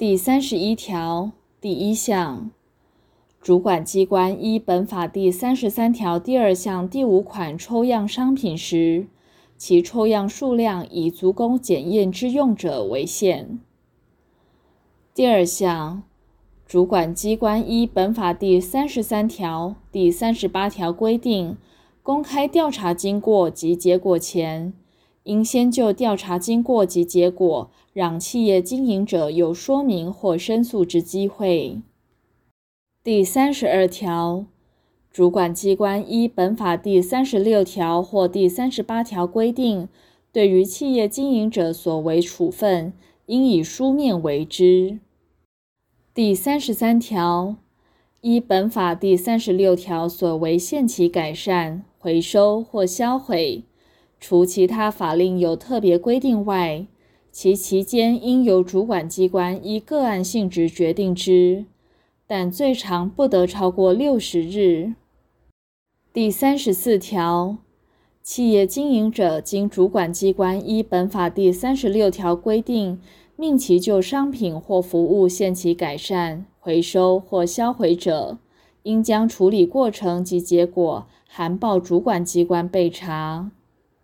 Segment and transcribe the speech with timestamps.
[0.00, 2.50] 第三十一条第一项，
[3.38, 9.08] 主管机关依本法第三十三条第二项第五款抽样商品时，
[9.58, 13.60] 其抽样数量以足供检验之用者为限。
[15.12, 16.02] 第二项，
[16.66, 21.58] 主管机关依本法第三十三条、第三十八条规定，
[22.02, 24.72] 公开调查经过及结果前，
[25.30, 31.80] 应先就调查经过及结果，让企业经营者有说明或申诉之机会。
[33.04, 34.46] 第三十二条，
[35.12, 39.86] 主管机关依本法第三十六条或第三十八条规定，
[40.32, 42.92] 对于企业经营者所为处分，
[43.26, 44.98] 应以书面为之。
[46.12, 47.54] 第三十三条，
[48.20, 53.62] 依本法第三十六条所为限期改善、回收或销毁，
[54.20, 56.86] 除其他法令有特别规定外，
[57.32, 61.64] 其期间应由主管机关依个案性质决定之。
[62.26, 64.92] 但最长不得超过六十日。
[66.12, 67.56] 第三十四条，
[68.22, 73.00] 企业经营者经主管机关依本法第三十六条规定，
[73.34, 78.38] 命其就商品或服务限期改善、回收或销毁者，
[78.84, 83.50] 应将处理过程及结果函报主管机关备查。